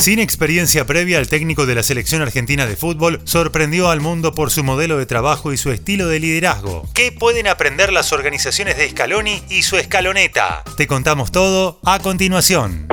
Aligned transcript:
Sin 0.00 0.18
experiencia 0.18 0.86
previa, 0.86 1.18
el 1.18 1.28
técnico 1.28 1.66
de 1.66 1.74
la 1.74 1.82
selección 1.82 2.22
argentina 2.22 2.64
de 2.64 2.74
fútbol 2.74 3.20
sorprendió 3.24 3.90
al 3.90 4.00
mundo 4.00 4.32
por 4.34 4.50
su 4.50 4.64
modelo 4.64 4.96
de 4.96 5.04
trabajo 5.04 5.52
y 5.52 5.58
su 5.58 5.72
estilo 5.72 6.08
de 6.08 6.18
liderazgo. 6.18 6.88
¿Qué 6.94 7.12
pueden 7.12 7.46
aprender 7.46 7.92
las 7.92 8.10
organizaciones 8.14 8.78
de 8.78 8.88
Scaloni 8.88 9.42
y 9.50 9.60
su 9.60 9.76
escaloneta? 9.76 10.64
Te 10.78 10.86
contamos 10.86 11.32
todo 11.32 11.80
a 11.84 11.98
continuación. 11.98 12.88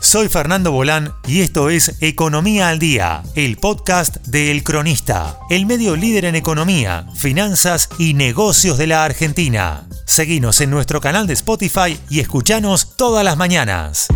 Soy 0.00 0.28
Fernando 0.28 0.72
Bolán 0.72 1.14
y 1.28 1.42
esto 1.42 1.70
es 1.70 1.94
Economía 2.00 2.70
al 2.70 2.80
Día, 2.80 3.22
el 3.36 3.56
podcast 3.56 4.16
de 4.26 4.50
El 4.50 4.64
Cronista, 4.64 5.38
el 5.50 5.64
medio 5.64 5.94
líder 5.94 6.24
en 6.24 6.34
economía, 6.34 7.06
finanzas 7.14 7.88
y 8.00 8.14
negocios 8.14 8.78
de 8.78 8.88
la 8.88 9.04
Argentina. 9.04 9.86
Seguinos 10.06 10.60
en 10.60 10.70
nuestro 10.70 11.00
canal 11.00 11.28
de 11.28 11.34
Spotify 11.34 11.96
y 12.10 12.18
escuchanos 12.18 12.96
todas 12.96 13.24
las 13.24 13.36
mañanas 13.36 14.08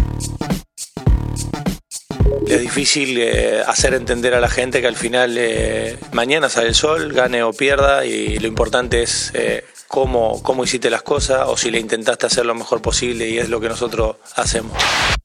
es 2.54 2.60
difícil 2.60 3.18
eh, 3.18 3.62
hacer 3.66 3.94
entender 3.94 4.34
a 4.34 4.40
la 4.40 4.48
gente 4.48 4.80
que 4.80 4.86
al 4.86 4.96
final 4.96 5.36
eh, 5.38 5.98
mañana 6.12 6.48
sale 6.48 6.68
el 6.68 6.74
sol, 6.74 7.12
gane 7.12 7.42
o 7.42 7.52
pierda, 7.52 8.04
y 8.04 8.38
lo 8.38 8.46
importante 8.46 9.02
es 9.02 9.30
eh, 9.34 9.64
cómo, 9.88 10.42
cómo 10.42 10.64
hiciste 10.64 10.90
las 10.90 11.02
cosas 11.02 11.46
o 11.46 11.56
si 11.56 11.70
le 11.70 11.78
intentaste 11.78 12.26
hacer 12.26 12.46
lo 12.46 12.54
mejor 12.54 12.82
posible 12.82 13.28
y 13.28 13.38
es 13.38 13.48
lo 13.48 13.60
que 13.60 13.68
nosotros 13.68 14.16
hacemos. 14.36 14.76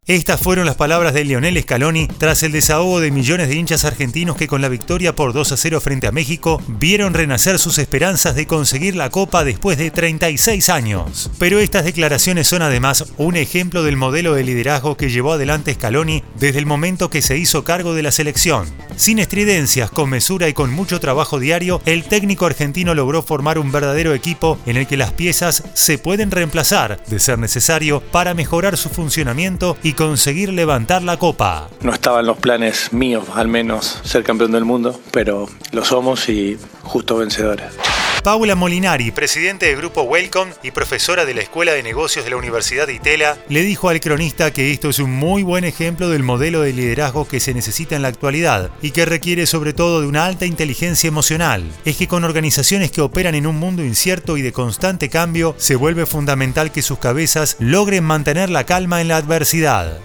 Estas 0.08 0.40
fueron 0.40 0.66
las 0.66 0.78
palabras 0.78 1.14
de 1.14 1.26
Lionel 1.26 1.62
Scaloni 1.62 2.08
tras 2.08 2.42
el 2.42 2.54
desahogo 2.54 3.02
de 3.02 3.12
millones 3.12 3.50
de 3.50 3.56
hinchas 3.56 3.84
argentinos 3.84 4.38
que 4.38 4.48
con 4.48 4.62
la 4.62 4.70
victoria 4.70 5.14
por 5.14 5.34
2 5.34 5.52
a 5.52 5.58
0 5.58 5.82
frente 5.82 6.08
a 6.08 6.14
México 6.14 6.62
vieron 6.70 7.14
renacer 7.14 7.60
sus 7.60 7.78
esperanzas 7.78 8.34
de 8.34 8.48
conseguir 8.48 8.96
la 8.96 9.10
Copa 9.10 9.44
después 9.44 9.78
de 9.78 9.92
36 9.92 10.70
años. 10.70 11.30
Pero 11.40 11.60
estas 11.60 11.84
declaraciones 11.84 12.48
son 12.48 12.62
además 12.62 13.04
un 13.18 13.36
ejemplo 13.36 13.84
del 13.84 13.98
modelo 13.98 14.34
de 14.34 14.46
liderazgo 14.46 14.96
que 14.96 15.10
llevó 15.10 15.34
adelante 15.34 15.74
Scaloni 15.74 16.24
desde 16.40 16.59
el 16.59 16.66
momento 16.66 17.09
que 17.09 17.22
se 17.22 17.38
hizo 17.38 17.66
cargo 17.66 17.94
de 17.94 18.03
la 18.03 18.14
selección. 18.14 18.66
Sin 18.96 19.20
estridencias, 19.20 19.92
con 19.92 20.09
mesura 20.09 20.48
y 20.48 20.53
con 20.53 20.72
mucho 20.72 21.02
trabajo 21.02 21.38
diario, 21.38 21.81
el 21.86 22.06
técnico 22.06 22.46
argentino 22.46 22.96
logró 22.96 23.24
formar 23.24 23.59
un 23.59 23.74
verdadero 23.74 24.14
equipo 24.14 24.58
en 24.66 24.78
el 24.78 24.88
que 24.88 24.96
las 24.96 25.12
piezas 25.12 25.64
se 25.74 25.98
pueden 25.98 26.31
reemplazar, 26.31 27.03
de 27.08 27.20
ser 27.20 27.40
necesario, 27.40 28.00
para 28.00 28.34
mejorar 28.34 28.78
su 28.78 28.88
funcionamiento 28.88 29.78
y 29.84 29.97
conseguir 29.98 30.53
levantar 30.53 31.02
la 31.02 31.17
copa. 31.17 31.70
No 31.81 31.92
estaban 31.92 32.26
los 32.26 32.38
planes 32.38 32.94
míos, 32.94 33.26
al 33.34 33.48
menos, 33.50 34.00
ser 34.03 34.23
campeón 34.23 34.52
del 34.52 34.64
mundo, 34.64 34.98
pero 35.12 35.50
lo 35.72 35.84
somos 35.84 36.30
y 36.30 36.58
justo 36.84 37.17
vencedores. 37.17 37.73
Paula 38.28 38.56
Molinari, 38.56 39.11
presidente 39.11 39.67
del 39.67 39.78
grupo 39.78 40.02
Welcome 40.02 40.52
y 40.61 40.72
profesora 40.72 41.23
de 41.23 41.33
la 41.33 41.39
Escuela 41.44 41.72
de 41.72 41.81
Negocios 41.81 42.25
de 42.25 42.31
la 42.31 42.36
Universidad 42.36 42.86
de 42.86 42.95
Itela, 42.95 43.38
le 43.47 43.61
dijo 43.61 43.88
al 43.88 44.02
cronista 44.02 44.52
que 44.52 44.73
esto 44.73 44.89
es 44.89 45.00
un 45.00 45.11
muy 45.11 45.44
buen 45.44 45.64
ejemplo 45.64 46.09
del 46.09 46.23
modelo 46.23 46.59
de 46.59 46.73
liderazgo 46.73 47.25
que 47.25 47.39
se 47.39 47.53
necesita 47.53 47.95
en 47.95 48.02
la 48.02 48.09
actualidad 48.09 48.69
y 48.81 48.92
que 48.92 49.06
requiere 49.06 49.45
sobre 49.45 49.72
todo 49.72 50.02
de 50.02 50.08
una 50.08 50.25
alta 50.25 50.45
inteligencia 50.45 51.08
emocional. 51.08 51.72
Es 51.86 51.95
que 51.95 52.09
con 52.09 52.25
organizaciones 52.25 52.92
que 52.92 53.00
operan 53.00 53.34
en 53.34 53.47
un 53.47 53.56
mundo 53.56 53.81
incierto 53.81 54.36
y 54.36 54.41
de 54.41 54.52
constante 54.52 55.08
cambio, 55.08 55.56
se 55.58 55.78
vuelve 55.78 56.06
fundamental 56.06 56.73
que 56.73 56.81
sus 56.81 57.00
cabezas 57.00 57.56
logren 57.59 58.03
mantener 58.03 58.50
la 58.50 58.66
calma 58.66 59.00
en 59.00 59.08
la 59.08 59.16
adversidad. 59.16 60.00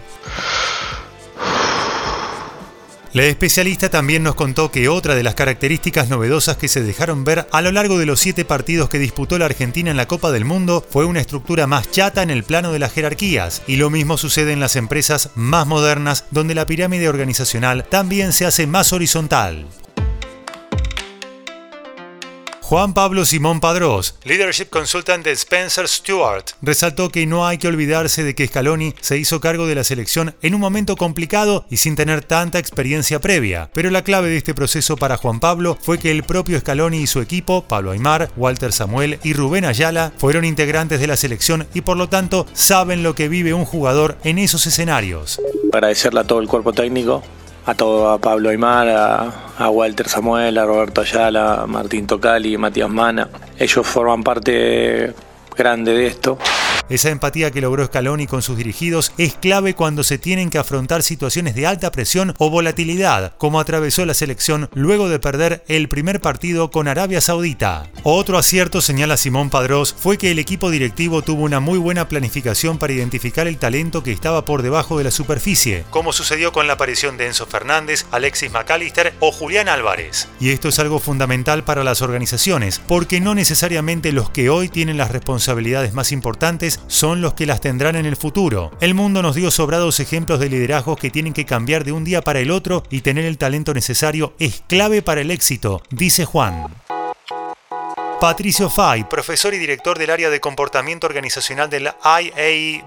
La 3.14 3.24
especialista 3.24 3.90
también 3.90 4.22
nos 4.22 4.36
contó 4.36 4.70
que 4.70 4.88
otra 4.88 5.14
de 5.14 5.22
las 5.22 5.34
características 5.34 6.08
novedosas 6.08 6.56
que 6.56 6.68
se 6.68 6.82
dejaron 6.82 7.24
ver 7.24 7.46
a 7.52 7.60
lo 7.60 7.70
largo 7.70 7.98
de 7.98 8.06
los 8.06 8.20
siete 8.20 8.46
partidos 8.46 8.88
que 8.88 8.98
disputó 8.98 9.36
la 9.36 9.44
Argentina 9.44 9.90
en 9.90 9.98
la 9.98 10.08
Copa 10.08 10.30
del 10.30 10.46
Mundo 10.46 10.82
fue 10.88 11.04
una 11.04 11.20
estructura 11.20 11.66
más 11.66 11.90
chata 11.90 12.22
en 12.22 12.30
el 12.30 12.42
plano 12.42 12.72
de 12.72 12.78
las 12.78 12.94
jerarquías, 12.94 13.60
y 13.66 13.76
lo 13.76 13.90
mismo 13.90 14.16
sucede 14.16 14.52
en 14.52 14.60
las 14.60 14.76
empresas 14.76 15.28
más 15.34 15.66
modernas 15.66 16.24
donde 16.30 16.54
la 16.54 16.64
pirámide 16.64 17.10
organizacional 17.10 17.84
también 17.90 18.32
se 18.32 18.46
hace 18.46 18.66
más 18.66 18.94
horizontal. 18.94 19.66
Juan 22.72 22.94
Pablo 22.94 23.26
Simón 23.26 23.60
Padrós, 23.60 24.14
Leadership 24.24 24.70
Consultant 24.70 25.22
de 25.22 25.32
Spencer 25.32 25.86
Stewart, 25.86 26.44
resaltó 26.62 27.10
que 27.10 27.26
no 27.26 27.46
hay 27.46 27.58
que 27.58 27.68
olvidarse 27.68 28.24
de 28.24 28.34
que 28.34 28.46
Scaloni 28.46 28.94
se 28.98 29.18
hizo 29.18 29.42
cargo 29.42 29.66
de 29.66 29.74
la 29.74 29.84
selección 29.84 30.34
en 30.40 30.54
un 30.54 30.62
momento 30.62 30.96
complicado 30.96 31.66
y 31.68 31.76
sin 31.76 31.96
tener 31.96 32.24
tanta 32.24 32.58
experiencia 32.58 33.20
previa, 33.20 33.68
pero 33.74 33.90
la 33.90 34.00
clave 34.00 34.30
de 34.30 34.38
este 34.38 34.54
proceso 34.54 34.96
para 34.96 35.18
Juan 35.18 35.38
Pablo 35.38 35.76
fue 35.82 35.98
que 35.98 36.10
el 36.10 36.22
propio 36.22 36.58
Scaloni 36.58 36.96
y 36.96 37.06
su 37.06 37.20
equipo, 37.20 37.60
Pablo 37.60 37.90
Aymar, 37.90 38.30
Walter 38.38 38.72
Samuel 38.72 39.18
y 39.22 39.34
Rubén 39.34 39.66
Ayala, 39.66 40.10
fueron 40.16 40.46
integrantes 40.46 40.98
de 40.98 41.08
la 41.08 41.18
selección 41.18 41.66
y 41.74 41.82
por 41.82 41.98
lo 41.98 42.08
tanto 42.08 42.46
saben 42.54 43.02
lo 43.02 43.14
que 43.14 43.28
vive 43.28 43.52
un 43.52 43.66
jugador 43.66 44.16
en 44.24 44.38
esos 44.38 44.66
escenarios. 44.66 45.38
Agradecerle 45.74 46.20
a 46.20 46.24
todo 46.24 46.40
el 46.40 46.48
cuerpo 46.48 46.72
técnico, 46.72 47.22
a 47.66 47.74
todo, 47.74 48.10
a 48.10 48.18
Pablo 48.18 48.48
Aymar, 48.48 48.88
a, 48.88 49.51
Walter 49.70 50.08
Samuel, 50.08 50.58
a 50.58 50.64
Roberto 50.64 51.00
Ayala, 51.00 51.62
a 51.62 51.66
Martín 51.66 52.06
Tocali, 52.06 52.56
Matías 52.56 52.90
Mana. 52.90 53.28
Ellos 53.58 53.86
forman 53.86 54.22
parte 54.22 55.14
grande 55.56 55.94
de 55.94 56.06
esto. 56.06 56.38
Esa 56.88 57.10
empatía 57.10 57.50
que 57.50 57.60
logró 57.60 57.86
Scaloni 57.86 58.26
con 58.26 58.42
sus 58.42 58.56
dirigidos 58.56 59.12
es 59.18 59.34
clave 59.34 59.74
cuando 59.74 60.04
se 60.04 60.18
tienen 60.18 60.50
que 60.50 60.58
afrontar 60.58 61.02
situaciones 61.02 61.54
de 61.54 61.66
alta 61.66 61.90
presión 61.90 62.34
o 62.38 62.50
volatilidad, 62.50 63.34
como 63.38 63.60
atravesó 63.60 64.04
la 64.04 64.14
selección 64.14 64.68
luego 64.74 65.08
de 65.08 65.18
perder 65.18 65.64
el 65.68 65.88
primer 65.88 66.20
partido 66.20 66.70
con 66.70 66.88
Arabia 66.88 67.20
Saudita. 67.20 67.90
Otro 68.02 68.38
acierto, 68.38 68.80
señala 68.80 69.16
Simón 69.16 69.50
Padrós, 69.50 69.94
fue 69.98 70.18
que 70.18 70.30
el 70.30 70.38
equipo 70.38 70.70
directivo 70.70 71.22
tuvo 71.22 71.44
una 71.44 71.60
muy 71.60 71.78
buena 71.78 72.08
planificación 72.08 72.78
para 72.78 72.92
identificar 72.92 73.46
el 73.46 73.58
talento 73.58 74.02
que 74.02 74.12
estaba 74.12 74.44
por 74.44 74.62
debajo 74.62 74.98
de 74.98 75.04
la 75.04 75.10
superficie, 75.10 75.84
como 75.90 76.12
sucedió 76.12 76.52
con 76.52 76.66
la 76.66 76.74
aparición 76.74 77.16
de 77.16 77.26
Enzo 77.26 77.46
Fernández, 77.46 78.06
Alexis 78.10 78.52
McAllister 78.52 79.14
o 79.20 79.32
Julián 79.32 79.68
Álvarez. 79.68 80.28
Y 80.40 80.50
esto 80.50 80.68
es 80.68 80.78
algo 80.78 80.98
fundamental 80.98 81.64
para 81.64 81.84
las 81.84 82.02
organizaciones, 82.02 82.80
porque 82.86 83.20
no 83.20 83.34
necesariamente 83.34 84.12
los 84.12 84.30
que 84.30 84.50
hoy 84.50 84.68
tienen 84.68 84.96
las 84.96 85.10
responsabilidades 85.10 85.94
más 85.94 86.12
importantes 86.12 86.80
son 86.86 87.20
los 87.20 87.34
que 87.34 87.46
las 87.46 87.60
tendrán 87.60 87.96
en 87.96 88.06
el 88.06 88.16
futuro. 88.16 88.70
El 88.80 88.94
mundo 88.94 89.22
nos 89.22 89.34
dio 89.34 89.50
sobrados 89.50 90.00
ejemplos 90.00 90.40
de 90.40 90.48
liderazgos 90.48 90.98
que 90.98 91.10
tienen 91.10 91.32
que 91.32 91.46
cambiar 91.46 91.84
de 91.84 91.92
un 91.92 92.04
día 92.04 92.22
para 92.22 92.40
el 92.40 92.50
otro 92.50 92.82
y 92.90 93.00
tener 93.00 93.24
el 93.24 93.38
talento 93.38 93.74
necesario 93.74 94.34
es 94.38 94.62
clave 94.66 95.02
para 95.02 95.20
el 95.20 95.30
éxito, 95.30 95.82
dice 95.90 96.24
Juan. 96.24 96.66
Patricio 98.22 98.70
Fay, 98.70 99.02
profesor 99.02 99.52
y 99.52 99.58
director 99.58 99.98
del 99.98 100.10
área 100.10 100.30
de 100.30 100.38
comportamiento 100.38 101.08
organizacional 101.08 101.68
de 101.68 101.80
la 101.80 101.96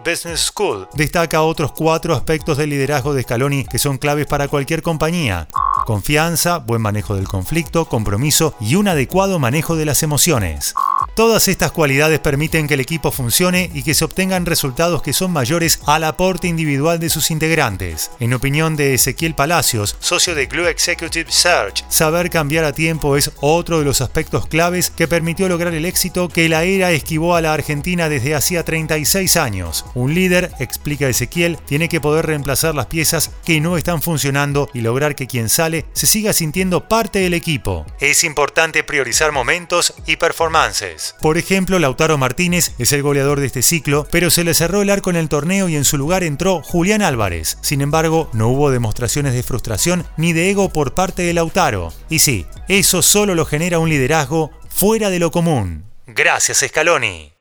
Business 0.05 0.39
School, 0.39 0.88
destaca 0.94 1.41
otros 1.41 1.73
cuatro 1.73 2.16
aspectos 2.16 2.57
del 2.57 2.69
liderazgo 2.69 3.13
de 3.13 3.23
Scaloni 3.23 3.66
que 3.66 3.78
son 3.78 3.97
claves 3.97 4.28
para 4.28 4.47
cualquier 4.47 4.81
compañía. 4.81 5.50
Confianza, 5.85 6.59
buen 6.59 6.81
manejo 6.81 7.16
del 7.16 7.28
conflicto, 7.28 7.84
compromiso 7.84 8.55
y 8.61 8.75
un 8.75 8.88
adecuado 8.88 9.38
manejo 9.38 9.75
de 9.75 9.84
las 9.84 10.03
emociones. 10.03 10.73
Todas 11.15 11.47
estas 11.47 11.71
cualidades 11.71 12.19
permiten 12.19 12.67
que 12.67 12.73
el 12.73 12.81
equipo 12.81 13.09
funcione 13.09 13.71
y 13.73 13.83
que 13.83 13.93
se 13.93 14.03
obtengan 14.03 14.45
resultados 14.45 15.01
que 15.01 15.13
son 15.13 15.31
mayores 15.31 15.79
al 15.85 16.03
aporte 16.03 16.49
individual 16.49 16.99
de 16.99 17.07
sus 17.07 17.31
integrantes. 17.31 18.11
En 18.19 18.33
opinión 18.33 18.75
de 18.75 18.93
Ezequiel 18.93 19.33
Palacios, 19.33 19.95
socio 20.01 20.35
de 20.35 20.47
Glue 20.47 20.67
Executive 20.67 21.31
Search, 21.31 21.85
saber 21.87 22.29
cambiar 22.29 22.65
a 22.65 22.73
tiempo 22.73 23.15
es 23.15 23.31
otro 23.39 23.79
de 23.79 23.85
los 23.85 24.01
aspectos 24.01 24.45
claves 24.47 24.89
que 24.89 25.07
permitió 25.07 25.47
lograr 25.47 25.73
el 25.73 25.85
éxito 25.85 26.27
que 26.27 26.49
la 26.49 26.65
era 26.65 26.91
esquivó 26.91 27.37
a 27.37 27.41
la 27.41 27.53
Argentina 27.53 28.09
desde 28.09 28.35
hacía 28.35 28.65
36 28.65 29.37
años. 29.37 29.85
Un 29.93 30.13
líder, 30.13 30.51
explica 30.59 31.07
Ezequiel, 31.07 31.57
tiene 31.65 31.87
que 31.87 32.01
poder 32.01 32.25
reemplazar 32.25 32.75
las 32.75 32.87
piezas 32.87 33.31
que 33.45 33.61
no 33.61 33.77
están 33.77 34.01
funcionando 34.01 34.67
y 34.73 34.81
lograr 34.81 35.15
que 35.15 35.27
quien 35.27 35.47
sale 35.47 35.85
se 35.93 36.07
siga 36.07 36.33
sintiendo 36.33 36.89
parte 36.89 37.19
del 37.19 37.35
equipo. 37.35 37.85
Es 38.01 38.25
importante 38.25 38.83
priorizar 38.83 39.31
momentos 39.31 39.93
y 40.05 40.17
performances. 40.17 41.04
Por 41.21 41.38
ejemplo, 41.38 41.77
Lautaro 41.79 42.17
Martínez 42.17 42.71
es 42.79 42.91
el 42.91 43.03
goleador 43.03 43.39
de 43.39 43.47
este 43.47 43.61
ciclo, 43.61 44.07
pero 44.11 44.31
se 44.31 44.43
le 44.43 44.53
cerró 44.53 44.81
el 44.81 44.89
arco 44.89 45.09
en 45.09 45.16
el 45.16 45.29
torneo 45.29 45.69
y 45.69 45.75
en 45.75 45.85
su 45.85 45.97
lugar 45.97 46.23
entró 46.23 46.61
Julián 46.63 47.02
Álvarez. 47.02 47.57
Sin 47.61 47.81
embargo, 47.81 48.29
no 48.34 48.47
hubo 48.47 48.72
demostraciones 48.72 49.34
de 49.34 49.43
frustración 49.43 50.05
ni 50.17 50.34
de 50.34 50.49
ego 50.49 50.69
por 50.69 50.93
parte 50.93 51.23
de 51.23 51.34
Lautaro. 51.34 51.93
Y 52.09 52.19
sí, 52.19 52.46
eso 52.67 53.02
solo 53.02 53.35
lo 53.35 53.46
genera 53.46 53.79
un 53.79 53.90
liderazgo 53.90 54.52
fuera 54.69 55.09
de 55.09 55.19
lo 55.19 55.31
común. 55.31 55.85
Gracias, 56.07 56.63
Scaloni. 56.67 57.34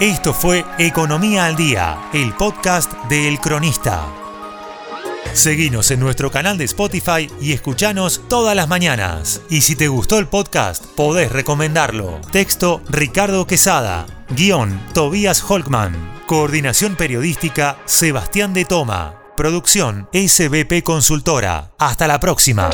Esto 0.00 0.34
fue 0.34 0.64
Economía 0.78 1.46
al 1.46 1.54
Día, 1.54 2.10
el 2.12 2.32
podcast 2.32 2.92
de 3.08 3.28
El 3.28 3.38
Cronista. 3.38 4.21
Seguinos 5.32 5.90
en 5.90 6.00
nuestro 6.00 6.30
canal 6.30 6.58
de 6.58 6.64
Spotify 6.64 7.30
y 7.40 7.52
escuchanos 7.52 8.22
todas 8.28 8.54
las 8.54 8.68
mañanas. 8.68 9.40
Y 9.48 9.62
si 9.62 9.76
te 9.76 9.88
gustó 9.88 10.18
el 10.18 10.28
podcast, 10.28 10.84
podés 10.94 11.32
recomendarlo. 11.32 12.20
Texto 12.30 12.82
Ricardo 12.88 13.46
Quesada. 13.46 14.06
Guión 14.30 14.80
Tobías 14.92 15.42
Holkman. 15.42 15.94
Coordinación 16.26 16.96
periodística 16.96 17.78
Sebastián 17.84 18.52
de 18.52 18.64
Toma. 18.64 19.22
Producción 19.36 20.08
SBP 20.12 20.82
Consultora. 20.82 21.72
Hasta 21.78 22.06
la 22.06 22.20
próxima. 22.20 22.70